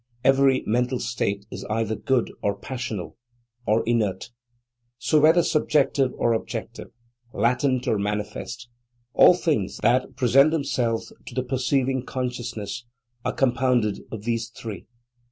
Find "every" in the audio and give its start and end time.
0.23-0.63